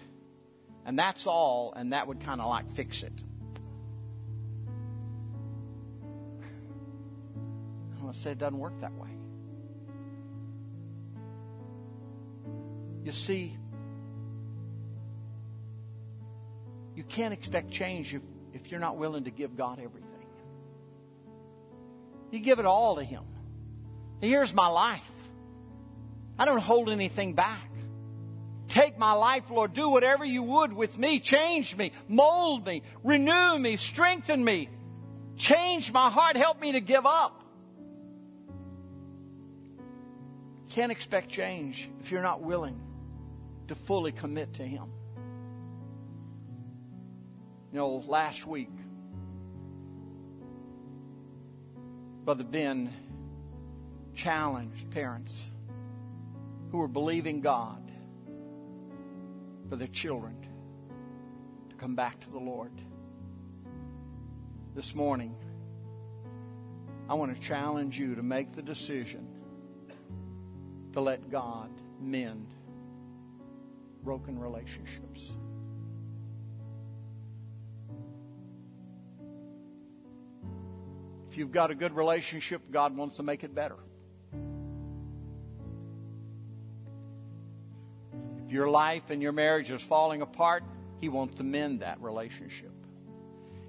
[0.84, 3.12] and that's all, and that would kind of like fix it?
[7.98, 9.08] I want to say it doesn't work that way.
[13.04, 13.56] You see,
[16.96, 18.22] you can't expect change if,
[18.54, 20.10] if you're not willing to give God everything.
[22.30, 23.22] You give it all to Him.
[24.20, 25.10] Here's my life.
[26.38, 27.70] I don't hold anything back.
[28.68, 29.74] Take my life, Lord.
[29.74, 31.20] Do whatever you would with me.
[31.20, 34.68] Change me, mold me, renew me, strengthen me.
[35.36, 36.36] Change my heart.
[36.36, 37.44] Help me to give up.
[40.70, 42.80] Can't expect change if you're not willing
[43.68, 44.90] to fully commit to Him.
[47.76, 48.70] You know, last week,
[52.24, 52.90] Brother Ben
[54.14, 55.50] challenged parents
[56.70, 57.92] who were believing God
[59.68, 60.46] for their children
[61.68, 62.72] to come back to the Lord.
[64.74, 65.36] This morning,
[67.10, 69.28] I want to challenge you to make the decision
[70.94, 71.68] to let God
[72.00, 72.46] mend
[74.02, 75.34] broken relationships.
[81.36, 83.76] If you've got a good relationship, God wants to make it better.
[88.42, 90.64] If your life and your marriage is falling apart,
[90.98, 92.72] He wants to mend that relationship.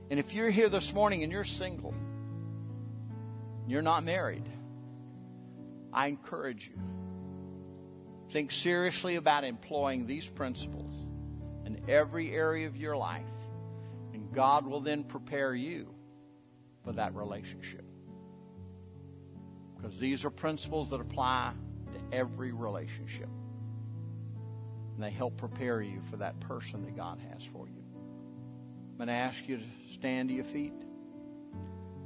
[0.09, 1.93] And if you're here this morning and you're single,
[3.67, 4.47] you're not married,
[5.91, 6.79] I encourage you
[8.29, 10.95] Think seriously about employing these principles
[11.65, 13.25] in every area of your life,
[14.13, 15.96] and God will then prepare you
[16.87, 17.83] for that relationship.
[19.75, 21.51] Because these are principles that apply
[21.91, 23.27] to every relationship.
[24.95, 27.83] And they help prepare you for that person that God has for you.
[28.91, 30.71] I'm going to ask you to stand to your feet.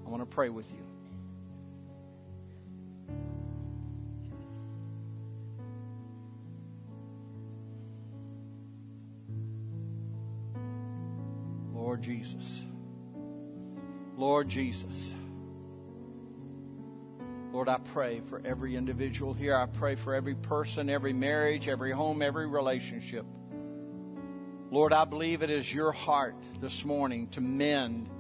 [0.04, 0.78] I want to pray with you.
[11.72, 12.66] Lord Jesus.
[14.22, 15.16] Lord Jesus.
[17.52, 19.58] Lord, I pray for every individual here.
[19.58, 23.26] I pray for every person, every marriage, every home, every relationship.
[24.70, 28.12] Lord, I believe it is your heart this morning to mend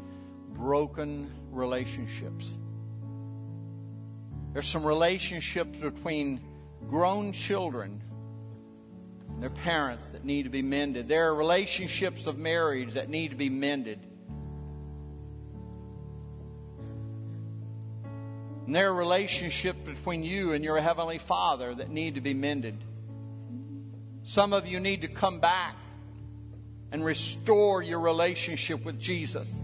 [0.56, 2.58] broken relationships.
[4.54, 6.42] There's some relationships between
[6.90, 8.02] grown children
[9.30, 11.08] and their parents that need to be mended.
[11.08, 14.08] There are relationships of marriage that need to be mended.
[18.72, 22.82] And there are relationships between you and your Heavenly Father that need to be mended.
[24.24, 25.76] Some of you need to come back
[26.90, 29.62] and restore your relationship with Jesus.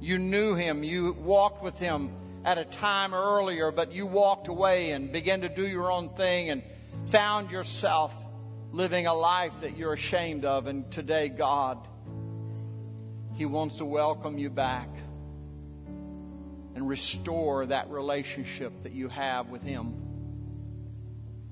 [0.00, 2.10] You knew Him, you walked with Him
[2.44, 6.50] at a time earlier, but you walked away and began to do your own thing
[6.50, 6.64] and
[7.04, 8.12] found yourself
[8.72, 10.66] living a life that you're ashamed of.
[10.66, 11.78] And today, God,
[13.36, 14.88] He wants to welcome you back
[16.80, 19.94] and restore that relationship that you have with Him.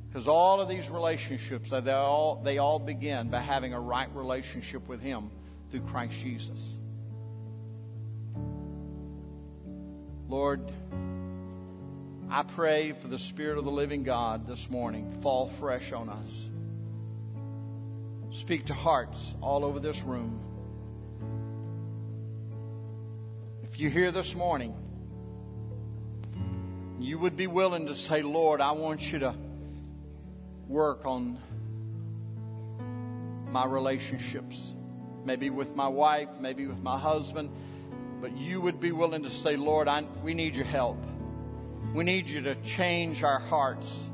[0.09, 4.89] Because all of these relationships, they all, they all begin by having a right relationship
[4.89, 5.31] with Him
[5.71, 6.79] through Christ Jesus.
[10.31, 10.73] Lord,
[12.31, 16.49] I pray for the Spirit of the living God this morning fall fresh on us.
[18.31, 20.41] Speak to hearts all over this room.
[23.63, 24.75] If you're here this morning,
[26.99, 29.35] you would be willing to say, Lord, I want you to
[30.67, 31.39] work on
[33.51, 34.75] my relationships.
[35.25, 37.51] Maybe with my wife, maybe with my husband.
[38.21, 40.99] But you would be willing to say, Lord, I, we need your help.
[41.95, 44.11] We need you to change our hearts.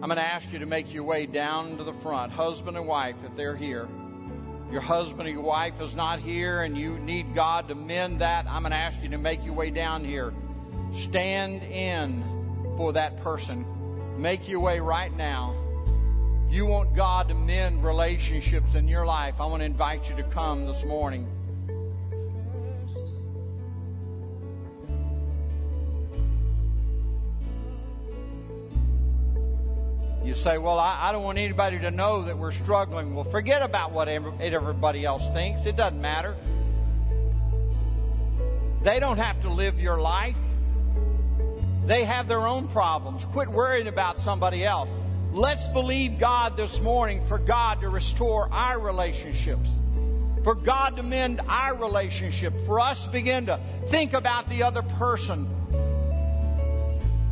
[0.00, 2.86] I'm going to ask you to make your way down to the front, husband and
[2.86, 3.88] wife, if they're here.
[4.70, 8.46] Your husband or your wife is not here and you need God to mend that.
[8.46, 10.34] I'm going to ask you to make your way down here.
[10.92, 13.64] Stand in for that person.
[14.18, 15.54] Make your way right now.
[16.46, 20.16] If you want God to mend relationships in your life, I want to invite you
[20.16, 21.26] to come this morning.
[30.28, 33.14] You say, Well, I, I, don't want anybody to know that we're struggling.
[33.14, 35.64] Well, forget about what everybody else thinks.
[35.64, 36.36] It doesn't matter.
[38.82, 40.36] They don't have to live your life,
[41.86, 43.24] they have their own problems.
[43.32, 44.90] Quit worrying about somebody else.
[45.32, 49.80] Let's believe God this morning for God to restore our relationships,
[50.44, 54.82] for God to mend our relationship, for us to begin to think about the other
[54.82, 55.48] person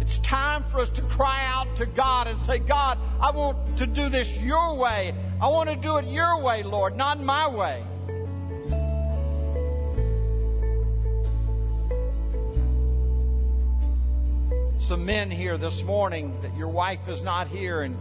[0.07, 3.89] it's time for us to cry out to God and say, God, I want to
[3.89, 5.13] do this your way.
[5.41, 7.83] I want to do it your way, Lord, not my way.
[14.79, 17.97] Some men here this morning that your wife is not here, and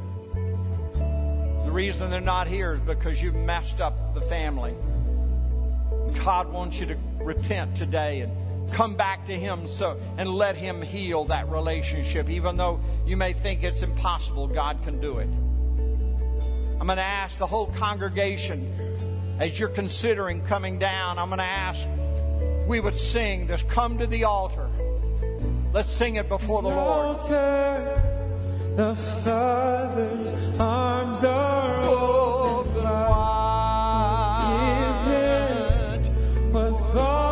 [1.66, 4.76] the reason they're not here is because you've messed up the family.
[6.24, 10.82] God wants you to repent today and come back to Him so, and let Him
[10.82, 12.30] heal that relationship.
[12.30, 15.30] Even though you may think it's impossible, God can do it.
[16.80, 18.72] I'm going to ask the whole congregation,
[19.40, 21.88] as you're considering coming down, I'm going to ask
[22.68, 24.70] we would sing this Come to the altar.
[25.72, 27.18] Let's sing it before the, the Lord.
[27.18, 28.02] Altar,
[28.76, 33.76] the Father's arms are open wide.
[36.52, 37.25] was born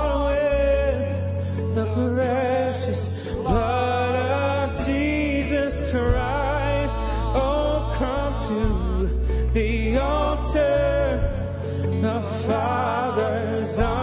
[13.73, 14.02] Father's arms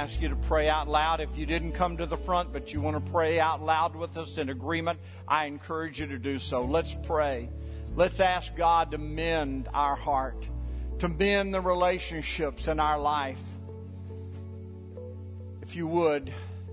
[0.00, 1.20] ask you to pray out loud.
[1.20, 4.16] If you didn't come to the front, but you want to pray out loud with
[4.16, 4.98] us in agreement,
[5.28, 6.64] I encourage you to do so.
[6.64, 7.50] Let's pray.
[7.96, 10.48] Let's ask God to mend our heart,
[11.00, 13.42] to mend the relationships in our life.
[15.60, 16.32] If you would,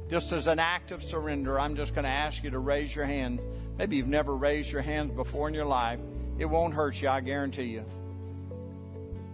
[0.09, 3.05] just as an act of surrender, I'm just going to ask you to raise your
[3.05, 3.41] hands.
[3.77, 5.99] Maybe you've never raised your hands before in your life.
[6.39, 7.83] It won't hurt you, I guarantee you.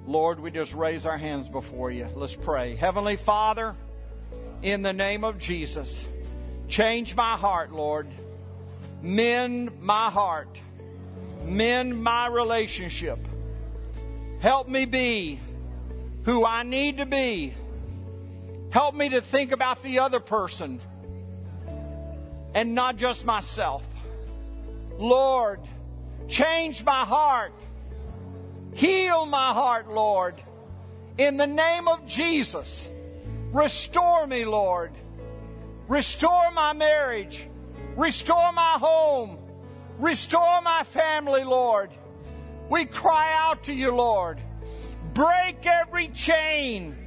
[0.08, 2.08] Lord, we just raise our hands before you.
[2.16, 2.76] Let's pray.
[2.76, 3.76] Heavenly Father,
[4.64, 6.08] in the name of Jesus.
[6.70, 8.08] Change my heart, Lord.
[9.02, 10.60] Mend my heart.
[11.44, 13.20] Mend my relationship.
[14.40, 15.40] Help me be
[16.24, 17.54] who I need to be.
[18.70, 20.82] Help me to think about the other person
[22.56, 23.86] and not just myself.
[24.98, 25.60] Lord,
[26.30, 27.54] change my heart.
[28.74, 30.42] Heal my heart, Lord.
[31.18, 32.90] In the name of Jesus.
[33.54, 34.92] Restore me, Lord.
[35.88, 37.48] Restore my marriage.
[37.96, 39.38] Restore my home.
[40.00, 41.92] Restore my family, Lord.
[42.70, 44.42] We cry out to you, Lord.
[45.14, 46.98] Break every chain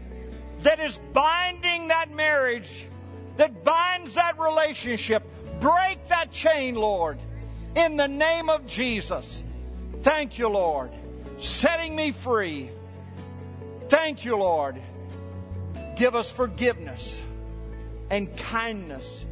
[0.60, 2.86] that is binding that marriage,
[3.36, 5.24] that binds that relationship.
[5.58, 7.18] Break that chain, Lord,
[7.74, 9.42] in the name of Jesus.
[10.02, 10.92] Thank you, Lord.
[11.38, 12.70] Setting me free.
[13.88, 14.80] Thank you, Lord.
[15.96, 17.22] Give us forgiveness
[18.10, 19.24] and kindness.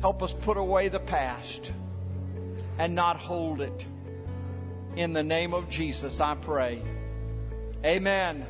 [0.00, 1.72] Help us put away the past
[2.78, 3.86] and not hold it.
[4.94, 6.82] In the name of Jesus, I pray.
[7.84, 8.46] Amen.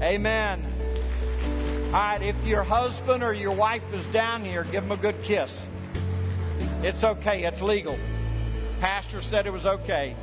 [0.00, 0.64] Amen.
[1.86, 5.20] All right, if your husband or your wife is down here, give them a good
[5.22, 5.66] kiss.
[6.82, 7.98] It's okay, it's legal.
[8.80, 10.16] Pastor said it was okay.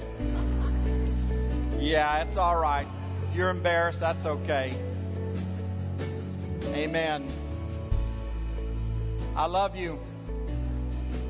[1.77, 2.87] Yeah, it's all right.
[3.29, 4.73] If you're embarrassed, that's okay.
[6.79, 7.27] Amen.
[9.35, 9.99] I love you.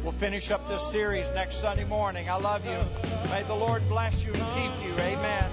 [0.03, 2.29] We'll finish up this series next Sunday morning.
[2.29, 2.77] I love you.
[3.31, 4.93] May the Lord bless you and keep you.
[4.93, 5.45] Amen.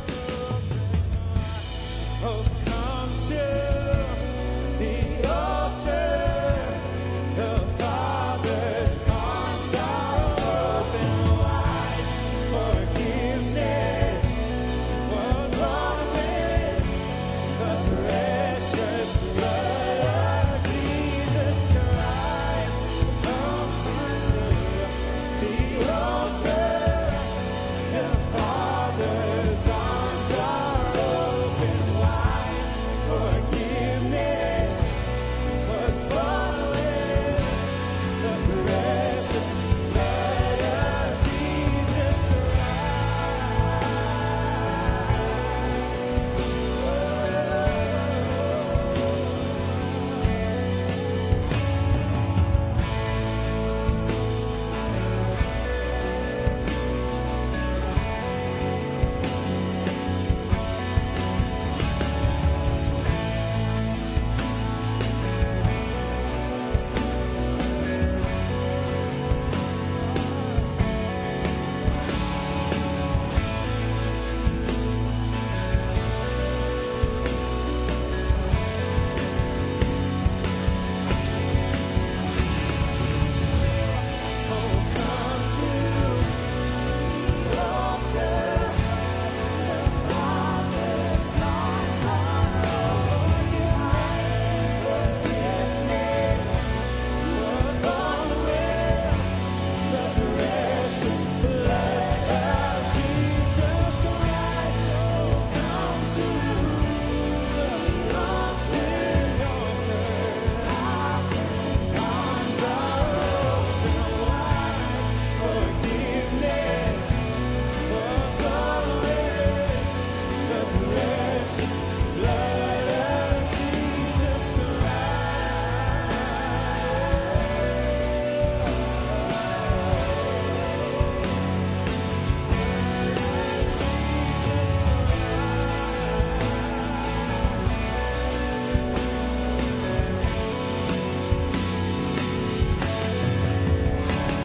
[2.23, 6.46] Oh, come to the altar.